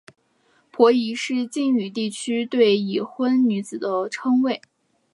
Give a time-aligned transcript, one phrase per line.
[0.71, 4.59] 婆姨是晋语地区对已婚女人的称谓。